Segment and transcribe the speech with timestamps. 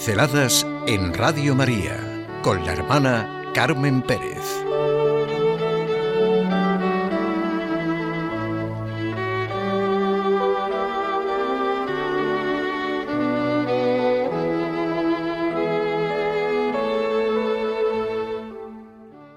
[0.00, 4.38] Pinceladas en Radio María con la hermana Carmen Pérez.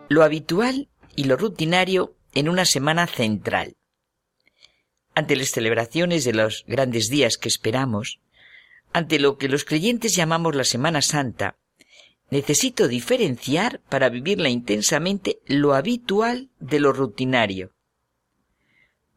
[0.08, 0.88] Lo habitual
[1.18, 3.76] y lo rutinario en una semana central.
[5.14, 8.22] Ante las celebraciones de los grandes días que esperamos,
[8.94, 11.58] ante lo que los creyentes llamamos la Semana Santa,
[12.30, 17.72] necesito diferenciar para vivirla intensamente lo habitual de lo rutinario.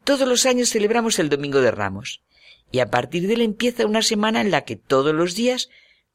[0.05, 2.23] Todos los años celebramos el Domingo de Ramos,
[2.71, 5.69] y a partir de él empieza una semana en la que todos los días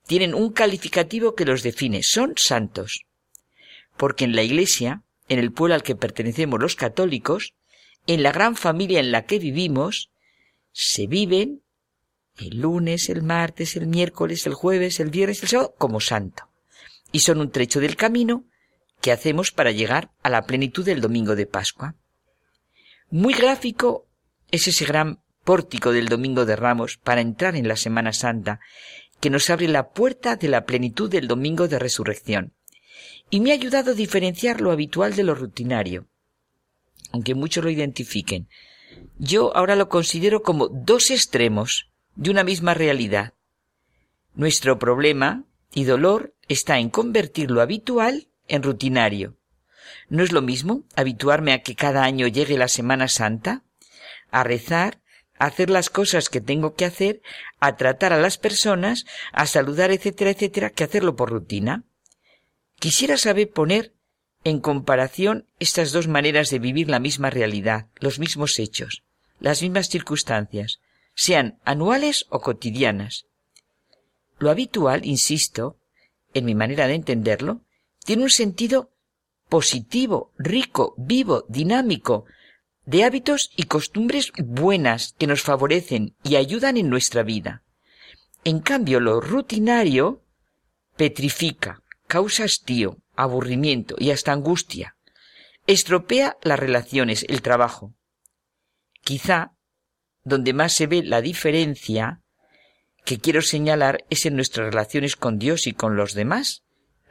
[0.06, 3.06] tienen un calificativo que los define, son santos.
[3.98, 7.54] Porque en la Iglesia, en el pueblo al que pertenecemos los católicos,
[8.08, 10.10] en la gran familia en la que vivimos,
[10.72, 11.61] se viven
[12.42, 16.50] el lunes, el martes, el miércoles, el jueves, el viernes, el sábado, como santo.
[17.12, 18.46] Y son un trecho del camino
[19.02, 21.96] que hacemos para llegar a la plenitud del domingo de Pascua.
[23.10, 24.08] Muy gráfico
[24.52, 28.60] es ese gran pórtico del domingo de Ramos para entrar en la Semana Santa,
[29.20, 32.54] que nos abre la puerta de la plenitud del domingo de resurrección.
[33.30, 36.08] Y me ha ayudado a diferenciar lo habitual de lo rutinario,
[37.12, 38.50] aunque muchos lo identifiquen.
[39.18, 43.34] Yo ahora lo considero como dos extremos de una misma realidad.
[44.34, 49.38] Nuestro problema y dolor está en convertir lo habitual en rutinario.
[50.10, 53.64] ¿No es lo mismo habituarme a que cada año llegue la Semana Santa?
[54.30, 55.00] A rezar,
[55.40, 57.22] a hacer las cosas que tengo que hacer,
[57.60, 61.84] a tratar a las personas, a saludar, etcétera, etcétera, que hacerlo por rutina.
[62.80, 63.94] Quisiera saber poner
[64.44, 69.04] en comparación estas dos maneras de vivir la misma realidad, los mismos hechos,
[69.40, 70.81] las mismas circunstancias,
[71.14, 73.26] sean anuales o cotidianas.
[74.40, 75.78] Lo habitual, insisto,
[76.34, 77.62] en mi manera de entenderlo,
[78.04, 78.92] tiene un sentido
[79.50, 82.26] positivo, rico, vivo, dinámico,
[82.86, 87.64] de hábitos y costumbres buenas que nos favorecen y ayudan en nuestra vida.
[88.44, 90.24] En cambio, lo rutinario
[90.96, 94.96] petrifica, causa hastío, aburrimiento y hasta angustia.
[95.68, 97.94] Estropea las relaciones, el trabajo.
[99.04, 99.54] Quizá
[100.24, 102.22] donde más se ve la diferencia
[103.06, 106.64] que quiero señalar es en nuestras relaciones con Dios y con los demás,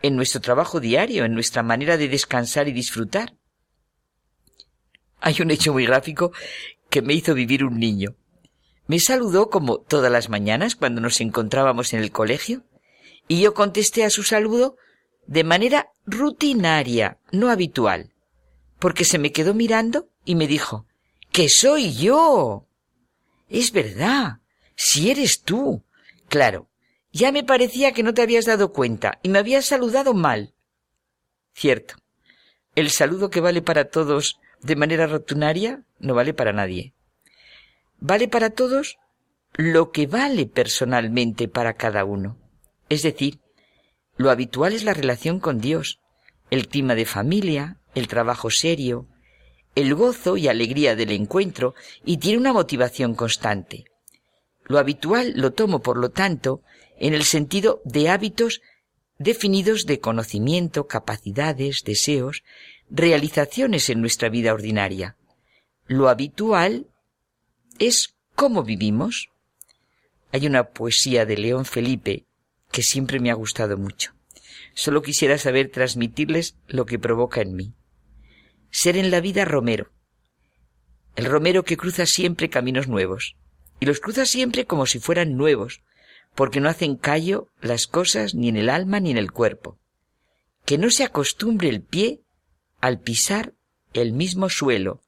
[0.03, 3.35] en nuestro trabajo diario, en nuestra manera de descansar y disfrutar.
[5.21, 6.33] Hay un hecho muy gráfico
[6.89, 8.17] que me hizo vivir un niño.
[8.87, 12.65] Me saludó como todas las mañanas cuando nos encontrábamos en el colegio,
[13.29, 14.77] y yo contesté a su saludo
[15.27, 18.13] de manera rutinaria, no habitual,
[18.81, 20.87] porque se me quedó mirando y me dijo,
[21.31, 22.67] que soy yo.
[23.51, 24.39] Es verdad.
[24.77, 25.85] Si eres tú.
[26.29, 26.71] Claro.
[27.13, 30.55] Ya me parecía que no te habías dado cuenta y me habías saludado mal.
[31.53, 31.97] Cierto.
[32.77, 36.95] El saludo que vale para todos de manera rotunaria no vale para nadie.
[37.99, 38.99] Vale para todos
[39.55, 42.39] lo que vale personalmente para cada uno.
[42.89, 43.41] Es decir,
[44.17, 46.01] lo habitual es la relación con Dios,
[46.51, 49.09] el clima de familia, el trabajo serio,
[49.75, 53.85] el gozo y alegría del encuentro y tiene una motivación constante.
[54.65, 56.63] Lo habitual lo tomo, por lo tanto,
[56.99, 58.61] en el sentido de hábitos
[59.19, 62.43] definidos de conocimiento, capacidades, deseos,
[62.89, 65.17] realizaciones en nuestra vida ordinaria.
[65.87, 66.87] Lo habitual
[67.79, 69.29] es cómo vivimos.
[70.33, 72.25] Hay una poesía de León Felipe
[72.71, 74.13] que siempre me ha gustado mucho.
[74.75, 77.75] Solo quisiera saber transmitirles lo que provoca en mí
[78.71, 79.91] ser en la vida romero.
[81.17, 83.37] El romero que cruza siempre caminos nuevos.
[83.81, 85.83] Y los cruza siempre como si fueran nuevos,
[86.35, 89.79] porque no hacen callo las cosas ni en el alma ni en el cuerpo.
[90.65, 92.21] Que no se acostumbre el pie
[92.81, 93.55] al pisar
[93.93, 95.01] el mismo suelo,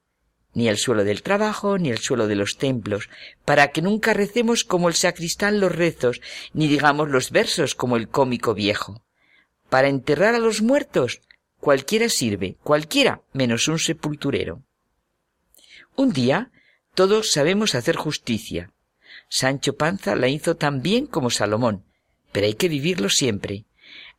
[0.55, 3.09] ni el suelo del trabajo, ni el suelo de los templos,
[3.45, 6.21] para que nunca recemos como el sacristán los rezos,
[6.53, 9.03] ni digamos los versos como el cómico viejo.
[9.69, 11.21] Para enterrar a los muertos,
[11.63, 14.65] Cualquiera sirve, cualquiera menos un sepulturero.
[15.95, 16.51] Un día
[16.93, 18.73] todos sabemos hacer justicia.
[19.29, 21.85] Sancho Panza la hizo tan bien como Salomón,
[22.33, 23.65] pero hay que vivirlo siempre.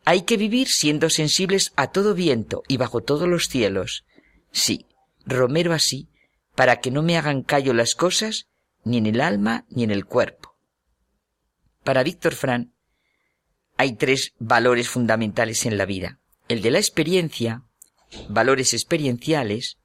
[0.05, 4.05] Hay que vivir siendo sensibles a todo viento y bajo todos los cielos.
[4.53, 4.85] Sí,
[5.25, 6.07] Romero así,
[6.55, 8.47] para que no me hagan callo las cosas,
[8.85, 10.55] ni en el alma ni en el cuerpo.
[11.83, 12.73] Para Víctor Fran,
[13.75, 17.63] hay tres valores fundamentales en la vida el de la experiencia,
[18.29, 19.77] valores experienciales,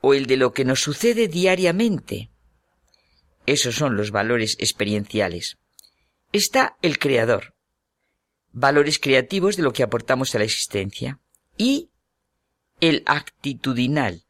[0.00, 2.30] o el de lo que nos sucede diariamente.
[3.46, 5.58] Esos son los valores experienciales.
[6.32, 7.54] Está el Creador,
[8.52, 11.20] valores creativos de lo que aportamos a la existencia,
[11.56, 11.90] y
[12.80, 14.24] el actitudinal,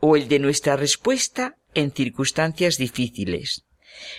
[0.00, 3.64] o el de nuestra respuesta en circunstancias difíciles.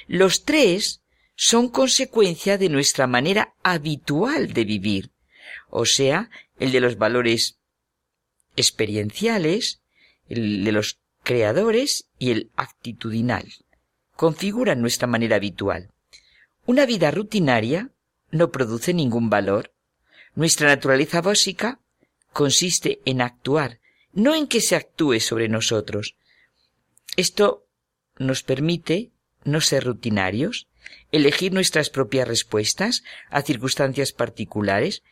[0.08, 1.02] Los tres
[1.36, 5.12] son consecuencia de nuestra manera habitual de vivir,
[5.70, 6.30] o sea,
[6.60, 7.58] el de los valores
[8.56, 9.82] experienciales,
[10.30, 13.52] el de los creadores y el actitudinal.
[14.16, 15.90] Configuran nuestra manera habitual.
[16.66, 17.92] Una vida rutinaria
[18.32, 19.74] no produce ningún valor.
[20.36, 21.80] Nuestra naturaleza básica
[22.34, 23.80] consiste en actuar,
[24.14, 26.16] no en que se actúe sobre nosotros.
[27.18, 27.66] Esto
[28.18, 29.12] nos permite
[29.44, 30.68] no ser rutinarios,
[31.12, 35.04] elegir nuestras propias respuestas a circunstancias particulares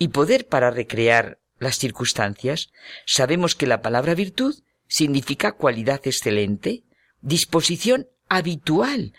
[0.00, 2.72] y poder para recrear las circunstancias.
[3.06, 4.56] Sabemos que la palabra virtud
[4.88, 6.84] significa cualidad excelente,
[7.20, 9.12] disposición habitual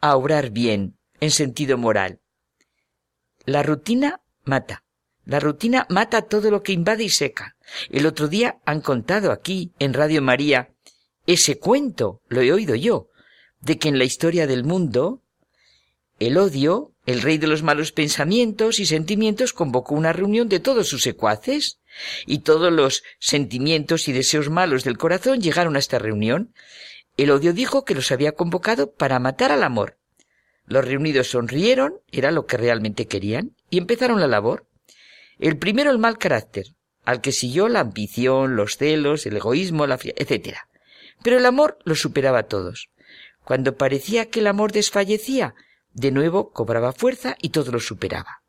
[0.00, 2.20] a obrar bien en sentido moral.
[3.44, 4.84] La rutina mata.
[5.24, 7.56] La rutina mata todo lo que invade y seca.
[7.90, 10.70] El otro día han contado aquí, en Radio María,
[11.26, 13.08] ese cuento, lo he oído yo,
[13.60, 15.22] de que en la historia del mundo,
[16.20, 20.86] el odio, el rey de los malos pensamientos y sentimientos, convocó una reunión de todos
[20.86, 21.80] sus secuaces,
[22.26, 26.52] y todos los sentimientos y deseos malos del corazón llegaron a esta reunión.
[27.16, 29.98] El odio dijo que los había convocado para matar al amor.
[30.66, 34.66] Los reunidos sonrieron, era lo que realmente querían, y empezaron la labor.
[35.38, 36.66] El primero el mal carácter,
[37.06, 40.58] al que siguió la ambición, los celos, el egoísmo, la etc.
[41.22, 42.90] Pero el amor los superaba a todos.
[43.42, 45.54] Cuando parecía que el amor desfallecía,
[45.92, 48.42] de nuevo cobraba fuerza y todo lo superaba.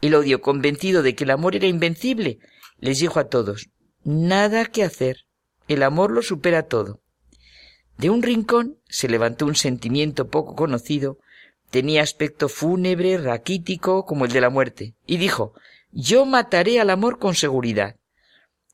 [0.00, 2.38] El odio, convencido de que el amor era invencible,
[2.78, 3.70] les dijo a todos
[4.04, 5.24] Nada que hacer.
[5.66, 7.00] El amor lo supera todo.
[7.96, 11.18] De un rincón se levantó un sentimiento poco conocido,
[11.70, 15.54] tenía aspecto fúnebre, raquítico, como el de la muerte, y dijo
[15.90, 17.96] Yo mataré al amor con seguridad.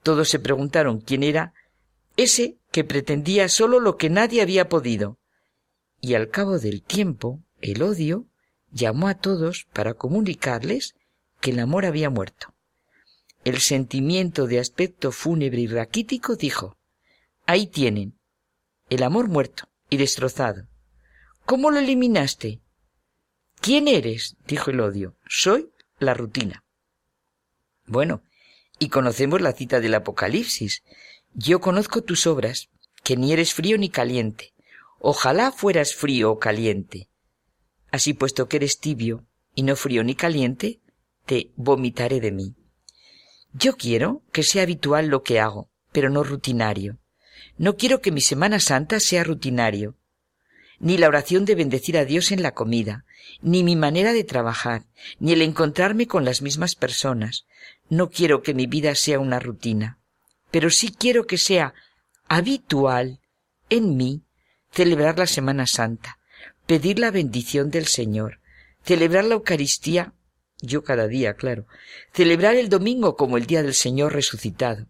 [0.02, 1.54] Todos se preguntaron quién era
[2.16, 5.18] ese que pretendía solo lo que nadie había podido.
[6.00, 8.26] Y al cabo del tiempo, el odio
[8.70, 10.94] llamó a todos para comunicarles
[11.40, 12.54] que el amor había muerto.
[13.44, 16.76] El sentimiento de aspecto fúnebre y raquítico dijo
[17.46, 18.18] Ahí tienen,
[18.90, 20.68] el amor muerto y destrozado.
[21.46, 22.60] ¿Cómo lo eliminaste?
[23.60, 24.36] ¿Quién eres?
[24.46, 25.16] dijo el odio.
[25.26, 26.64] Soy la rutina.
[27.86, 28.22] Bueno,
[28.78, 30.82] y conocemos la cita del Apocalipsis.
[31.34, 32.68] Yo conozco tus obras,
[33.02, 34.54] que ni eres frío ni caliente.
[34.98, 37.09] Ojalá fueras frío o caliente.
[37.90, 40.80] Así puesto que eres tibio y no frío ni caliente,
[41.26, 42.54] te vomitaré de mí.
[43.52, 46.98] Yo quiero que sea habitual lo que hago, pero no rutinario.
[47.58, 49.96] No quiero que mi Semana Santa sea rutinario,
[50.78, 53.04] ni la oración de bendecir a Dios en la comida,
[53.42, 54.84] ni mi manera de trabajar,
[55.18, 57.44] ni el encontrarme con las mismas personas.
[57.88, 59.98] No quiero que mi vida sea una rutina,
[60.50, 61.74] pero sí quiero que sea
[62.28, 63.20] habitual
[63.68, 64.22] en mí
[64.70, 66.18] celebrar la Semana Santa,
[66.70, 68.38] pedir la bendición del Señor,
[68.84, 70.14] celebrar la Eucaristía,
[70.62, 71.66] yo cada día, claro,
[72.12, 74.86] celebrar el domingo como el día del Señor resucitado,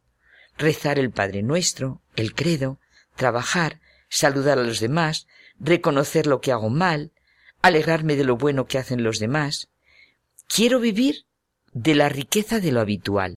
[0.58, 2.78] rezar el Padre Nuestro, el credo,
[3.16, 5.26] trabajar, saludar a los demás,
[5.58, 7.12] reconocer lo que hago mal,
[7.62, 9.70] alegrarme de lo bueno que hacen los demás.
[10.54, 11.24] Quiero vivir
[11.72, 13.36] de la riqueza de lo habitual.